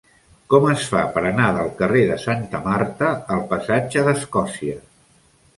[0.53, 4.83] Com es fa per anar del carrer de Santa Marta al passatge d'Escòcia?